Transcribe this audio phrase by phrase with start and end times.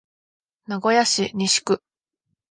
[0.65, 1.79] 名古屋市西区